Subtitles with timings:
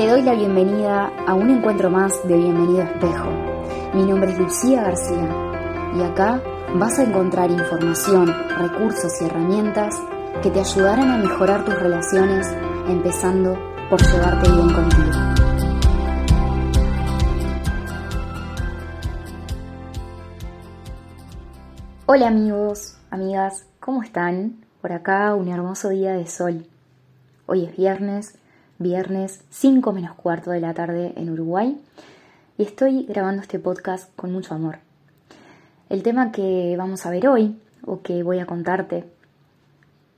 [0.00, 3.28] Te doy la bienvenida a un encuentro más de Bienvenido Espejo.
[3.92, 5.28] Mi nombre es Lucía García
[5.94, 6.42] y acá
[6.74, 9.94] vas a encontrar información, recursos y herramientas
[10.42, 12.46] que te ayudarán a mejorar tus relaciones,
[12.88, 13.58] empezando
[13.90, 15.10] por llevarte bien contigo.
[22.06, 24.64] Hola amigos, amigas, ¿cómo están?
[24.80, 26.66] Por acá un hermoso día de sol.
[27.44, 28.39] Hoy es viernes
[28.80, 31.78] viernes 5 menos cuarto de la tarde en Uruguay
[32.56, 34.78] y estoy grabando este podcast con mucho amor.
[35.90, 39.04] El tema que vamos a ver hoy o que voy a contarte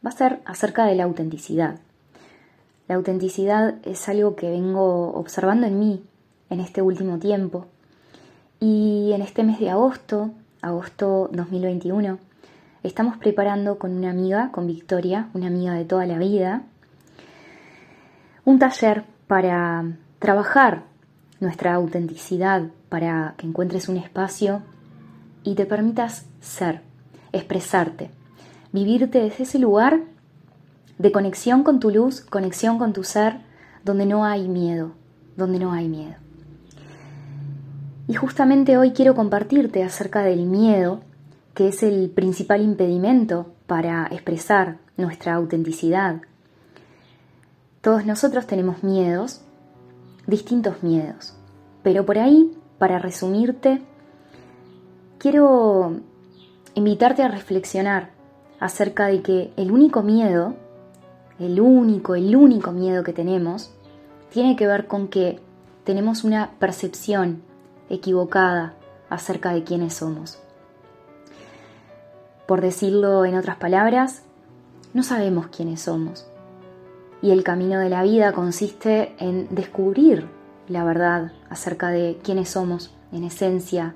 [0.07, 1.81] va a ser acerca de la autenticidad.
[2.87, 6.05] La autenticidad es algo que vengo observando en mí
[6.49, 7.67] en este último tiempo
[8.61, 12.19] y en este mes de agosto, agosto 2021,
[12.85, 16.63] estamos preparando con una amiga, con Victoria, una amiga de toda la vida,
[18.45, 19.85] un taller para
[20.19, 20.85] trabajar
[21.41, 24.63] nuestra autenticidad, para que encuentres un espacio
[25.43, 26.83] y te permitas ser,
[27.33, 28.11] expresarte,
[28.73, 30.01] vivirte desde ese lugar
[30.99, 33.41] de conexión con tu luz, conexión con tu ser,
[33.85, 34.93] donde no hay miedo,
[35.37, 36.15] donde no hay miedo.
[38.09, 41.01] Y justamente hoy quiero compartirte acerca del miedo,
[41.55, 46.23] que es el principal impedimento para expresar nuestra autenticidad,
[47.83, 49.41] todos nosotros tenemos miedos,
[50.29, 51.35] distintos miedos,
[51.83, 53.83] pero por ahí, para resumirte,
[55.19, 55.97] quiero
[56.75, 58.11] invitarte a reflexionar
[58.61, 60.55] acerca de que el único miedo,
[61.41, 63.75] el único, el único miedo que tenemos,
[64.31, 65.41] tiene que ver con que
[65.83, 67.43] tenemos una percepción
[67.91, 68.75] equivocada
[69.11, 70.39] acerca de quiénes somos.
[72.47, 74.23] Por decirlo en otras palabras,
[74.95, 76.32] no sabemos quiénes somos.
[77.23, 80.29] Y el camino de la vida consiste en descubrir
[80.69, 83.95] la verdad acerca de quiénes somos en esencia,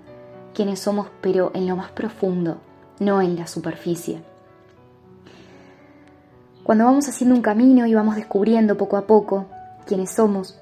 [0.55, 2.59] quiénes somos pero en lo más profundo,
[3.01, 4.23] no en la superficie.
[6.63, 9.47] Cuando vamos haciendo un camino y vamos descubriendo poco a poco
[9.87, 10.61] quiénes somos,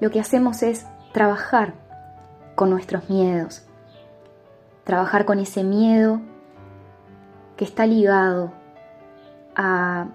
[0.00, 1.74] lo que hacemos es trabajar
[2.54, 3.62] con nuestros miedos,
[4.84, 6.20] trabajar con ese miedo
[7.56, 8.52] que está ligado
[9.56, 10.08] a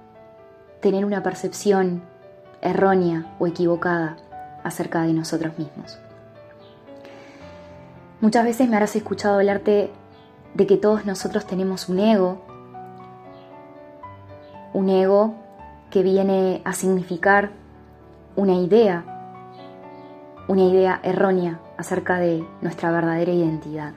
[0.81, 2.01] tener una percepción
[2.61, 4.17] errónea o equivocada
[4.63, 5.97] acerca de nosotros mismos.
[8.21, 9.91] Muchas veces me habrás escuchado hablarte
[10.53, 12.41] de que todos nosotros tenemos un ego,
[14.73, 15.35] un ego
[15.89, 17.51] que viene a significar
[18.35, 19.03] una idea,
[20.47, 23.93] una idea errónea acerca de nuestra verdadera identidad.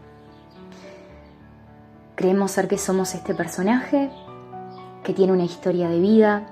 [2.15, 4.11] Creemos ser que somos este personaje
[5.03, 6.47] que tiene una historia de vida,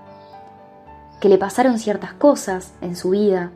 [1.20, 3.53] que le pasaron ciertas cosas en su vida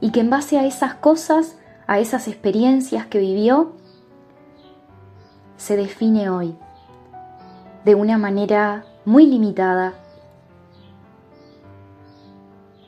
[0.00, 3.72] y que en base a esas cosas, a esas experiencias que vivió,
[5.56, 6.56] se define hoy
[7.84, 9.94] de una manera muy limitada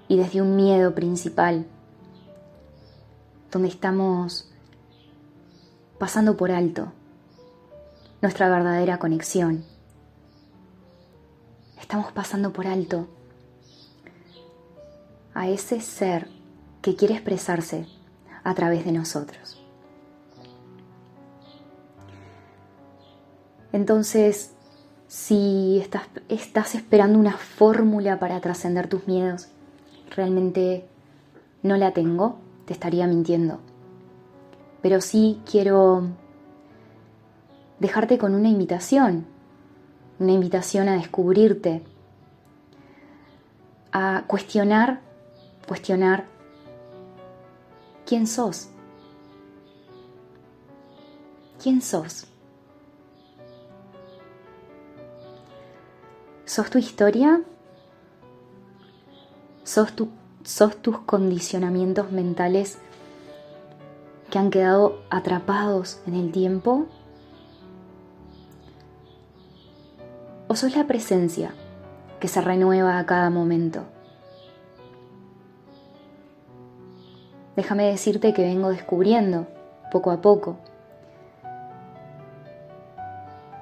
[0.08, 1.66] y desde un miedo principal,
[3.50, 4.50] donde estamos
[5.98, 6.92] pasando por alto
[8.22, 9.64] nuestra verdadera conexión.
[11.80, 13.06] Estamos pasando por alto
[15.36, 16.28] a ese ser
[16.80, 17.86] que quiere expresarse
[18.42, 19.62] a través de nosotros.
[23.70, 24.54] Entonces,
[25.08, 25.84] si
[26.30, 29.48] estás, esperando una fórmula para trascender tus miedos,
[30.16, 30.86] realmente
[31.62, 33.60] no la tengo, te estaría mintiendo.
[34.80, 36.08] Pero sí quiero
[37.78, 39.26] dejarte con una invitación,
[40.18, 41.82] una invitación a descubrirte,
[43.92, 45.04] a cuestionar
[45.66, 46.26] cuestionar
[48.06, 48.68] quién sos.
[51.62, 52.26] ¿Quién sos?
[56.44, 57.42] ¿Sos tu historia?
[59.64, 60.10] ¿Sos, tu,
[60.44, 62.78] ¿Sos tus condicionamientos mentales
[64.30, 66.86] que han quedado atrapados en el tiempo?
[70.46, 71.52] ¿O sos la presencia
[72.20, 73.95] que se renueva a cada momento?
[77.56, 79.46] Déjame decirte que vengo descubriendo
[79.90, 80.58] poco a poco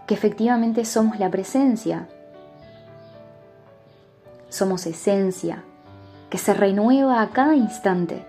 [0.06, 2.08] que efectivamente somos la presencia,
[4.48, 5.64] somos esencia,
[6.28, 8.24] que se renueva a cada instante,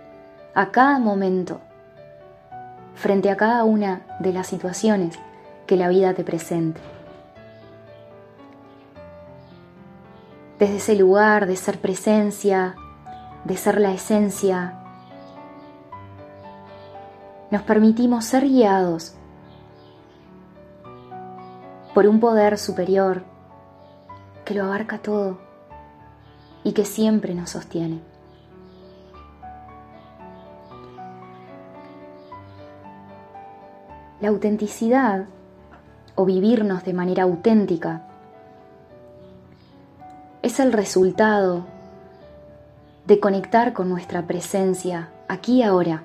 [0.53, 1.59] a cada momento,
[2.95, 5.19] frente a cada una de las situaciones
[5.67, 6.79] que la vida te presente.
[10.59, 12.75] Desde ese lugar de ser presencia,
[13.43, 14.84] de ser la esencia,
[17.55, 19.13] nos permitimos ser guiados
[21.93, 23.23] por un poder superior
[24.43, 25.39] que lo abarca todo
[26.65, 28.01] y que siempre nos sostiene.
[34.19, 35.27] La autenticidad
[36.15, 38.05] o vivirnos de manera auténtica
[40.41, 41.65] es el resultado
[43.07, 46.03] de conectar con nuestra presencia aquí y ahora.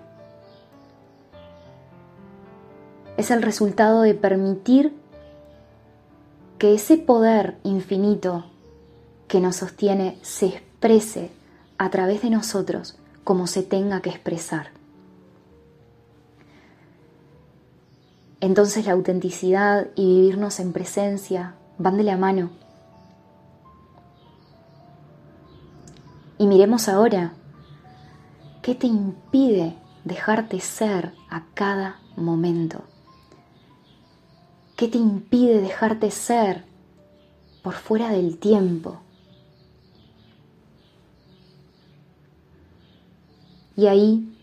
[3.21, 4.95] Es el resultado de permitir
[6.57, 8.47] que ese poder infinito
[9.29, 11.31] que nos sostiene se exprese
[11.77, 14.71] a través de nosotros como se tenga que expresar.
[18.41, 22.49] Entonces la autenticidad y vivirnos en presencia van de la mano.
[26.39, 27.35] Y miremos ahora,
[28.63, 32.83] ¿qué te impide dejarte ser a cada momento?
[34.81, 36.65] ¿Qué te impide dejarte ser
[37.63, 38.99] por fuera del tiempo?
[43.77, 44.35] Y ahí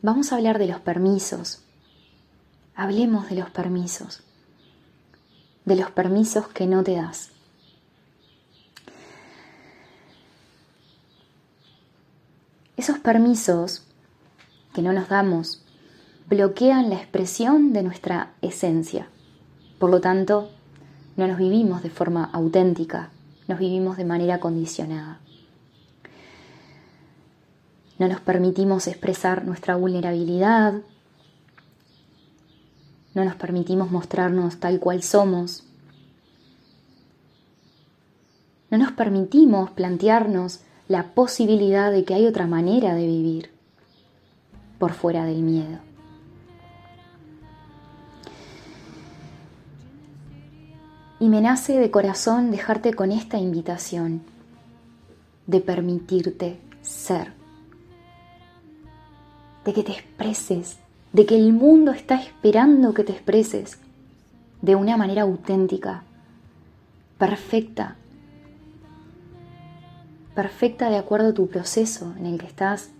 [0.00, 1.64] vamos a hablar de los permisos.
[2.76, 4.22] Hablemos de los permisos.
[5.64, 7.30] De los permisos que no te das.
[12.76, 13.82] Esos permisos
[14.72, 15.64] que no nos damos
[16.28, 19.08] bloquean la expresión de nuestra esencia.
[19.84, 20.48] Por lo tanto,
[21.18, 23.10] no nos vivimos de forma auténtica,
[23.48, 25.20] nos vivimos de manera condicionada.
[27.98, 30.72] No nos permitimos expresar nuestra vulnerabilidad,
[33.12, 35.64] no nos permitimos mostrarnos tal cual somos,
[38.70, 43.50] no nos permitimos plantearnos la posibilidad de que hay otra manera de vivir
[44.78, 45.93] por fuera del miedo.
[51.24, 54.20] Y me nace de corazón dejarte con esta invitación
[55.46, 57.32] de permitirte ser,
[59.64, 60.76] de que te expreses,
[61.14, 63.78] de que el mundo está esperando que te expreses
[64.60, 66.02] de una manera auténtica,
[67.16, 67.96] perfecta,
[70.34, 72.90] perfecta de acuerdo a tu proceso en el que estás,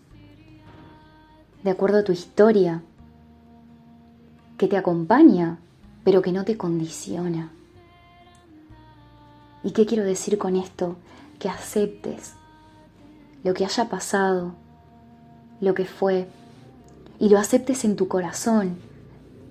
[1.63, 2.81] de acuerdo a tu historia,
[4.57, 5.59] que te acompaña,
[6.05, 7.51] pero que no te condiciona.
[9.65, 10.97] ¿Y qué quiero decir con esto?
[11.39, 12.35] Que aceptes
[13.43, 14.55] lo que haya pasado,
[15.61, 16.29] lo que fue,
[17.19, 18.77] y lo aceptes en tu corazón,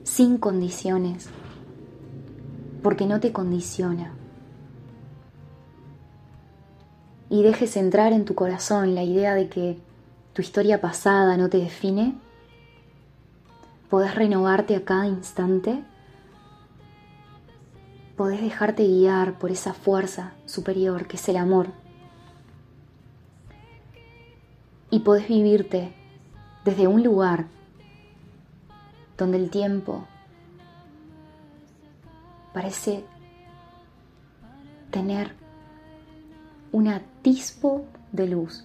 [0.04, 1.27] sin condiciones,
[2.83, 4.13] porque no te condiciona.
[7.30, 9.80] Y dejes entrar en tu corazón la idea de que
[10.33, 12.15] tu historia pasada no te define,
[13.89, 15.83] podés renovarte a cada instante
[18.15, 21.68] podés dejarte guiar por esa fuerza superior que es el amor.
[24.89, 25.94] Y podés vivirte
[26.65, 27.48] desde un lugar
[29.18, 30.06] donde el tiempo
[32.54, 33.04] parece
[34.92, 35.33] tener
[36.71, 38.63] un atisbo de luz,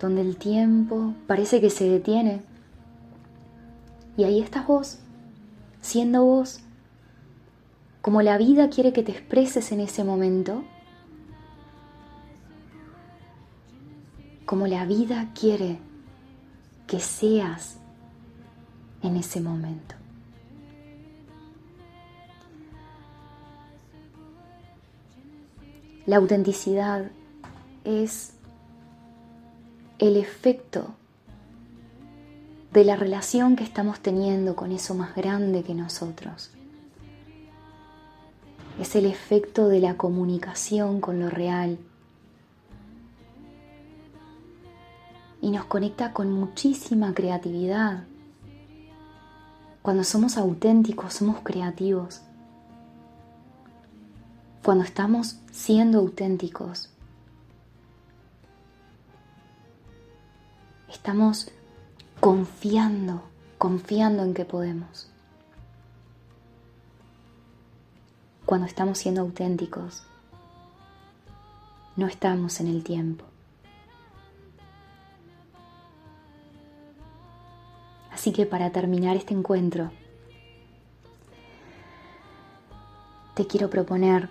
[0.00, 2.42] donde el tiempo parece que se detiene.
[4.16, 4.98] Y ahí estás vos,
[5.80, 6.60] siendo vos,
[8.08, 10.64] como la vida quiere que te expreses en ese momento,
[14.46, 15.76] como la vida quiere
[16.86, 17.76] que seas
[19.02, 19.94] en ese momento.
[26.06, 27.10] La autenticidad
[27.84, 28.32] es
[29.98, 30.94] el efecto
[32.72, 36.52] de la relación que estamos teniendo con eso más grande que nosotros
[38.78, 41.78] es el efecto de la comunicación con lo real.
[45.40, 48.04] Y nos conecta con muchísima creatividad.
[49.82, 52.22] Cuando somos auténticos, somos creativos.
[54.62, 56.90] Cuando estamos siendo auténticos,
[60.88, 61.50] estamos
[62.20, 63.22] confiando,
[63.56, 65.08] confiando en que podemos.
[68.48, 70.04] Cuando estamos siendo auténticos.
[71.96, 73.26] No estamos en el tiempo.
[78.10, 79.90] Así que para terminar este encuentro,
[83.34, 84.30] te quiero proponer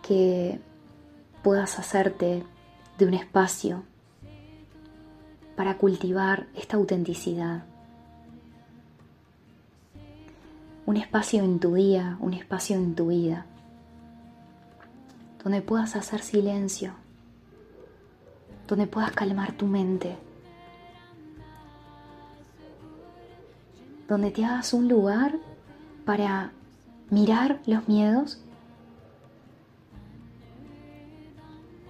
[0.00, 0.60] que
[1.42, 2.44] puedas hacerte
[2.98, 3.82] de un espacio
[5.56, 7.71] para cultivar esta autenticidad.
[10.84, 13.46] Un espacio en tu día, un espacio en tu vida,
[15.42, 16.92] donde puedas hacer silencio,
[18.66, 20.16] donde puedas calmar tu mente,
[24.08, 25.38] donde te hagas un lugar
[26.04, 26.52] para
[27.10, 28.42] mirar los miedos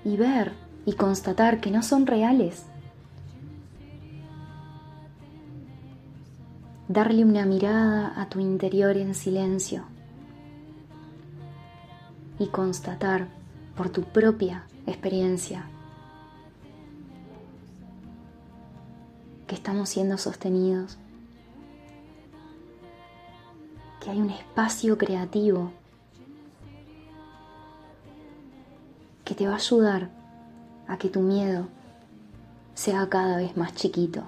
[0.04, 0.52] y ver
[0.84, 2.66] y constatar que no son reales.
[6.92, 9.84] Darle una mirada a tu interior en silencio
[12.38, 13.28] y constatar
[13.74, 15.64] por tu propia experiencia
[19.46, 20.98] que estamos siendo sostenidos,
[24.04, 25.72] que hay un espacio creativo
[29.24, 30.10] que te va a ayudar
[30.86, 31.68] a que tu miedo
[32.74, 34.24] sea cada vez más chiquito,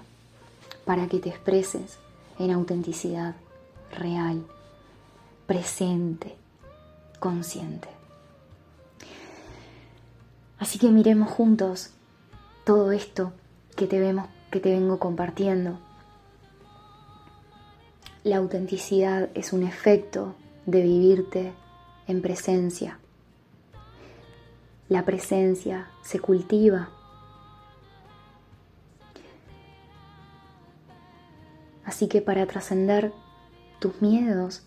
[0.87, 1.99] para que te expreses
[2.39, 3.37] en autenticidad
[3.99, 4.45] real,
[5.47, 6.37] presente,
[7.21, 7.89] consciente.
[10.59, 11.91] Así que miremos juntos
[12.65, 13.33] todo esto
[13.77, 15.79] que te vemos, que te vengo compartiendo.
[18.23, 21.53] La autenticidad es un efecto de vivirte
[22.07, 22.99] en presencia.
[24.89, 26.89] La presencia se cultiva.
[31.85, 33.13] Así que para trascender
[33.79, 34.67] tus miedos,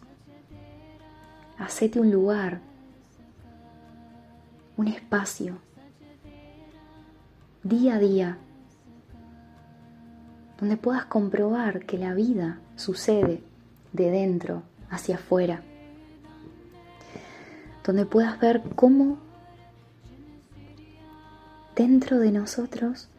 [1.58, 2.62] hacete un lugar,
[4.78, 5.58] un espacio,
[7.64, 8.38] día a día,
[10.60, 13.42] donde puedas comprobar que la vida sucede
[13.94, 15.62] de dentro hacia afuera,
[17.84, 19.18] donde puedas ver cómo
[21.76, 23.10] dentro de nosotros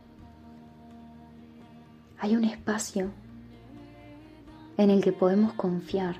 [2.18, 3.10] hay un espacio
[4.78, 6.16] en el que podemos confiar,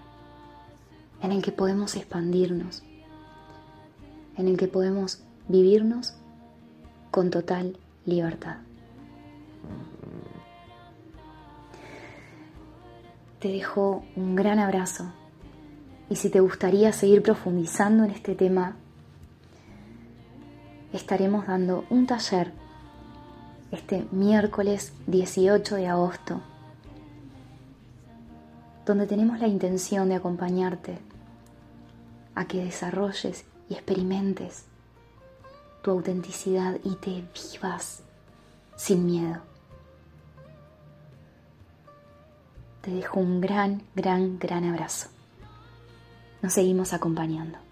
[1.23, 2.83] en el que podemos expandirnos,
[4.37, 6.15] en el que podemos vivirnos
[7.11, 8.57] con total libertad.
[13.39, 15.13] Te dejo un gran abrazo
[16.11, 18.77] y si te gustaría seguir profundizando en este tema,
[20.93, 22.53] estaremos dando un taller
[23.71, 26.41] este miércoles 18 de agosto,
[28.89, 30.99] donde tenemos la intención de acompañarte
[32.35, 34.65] a que desarrolles y experimentes
[35.83, 38.03] tu autenticidad y te vivas
[38.77, 39.43] sin miedo.
[42.81, 45.09] Te dejo un gran, gran, gran abrazo.
[46.41, 47.68] Nos seguimos acompañando.